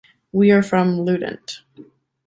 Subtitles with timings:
[0.31, 1.59] We are from Lludient.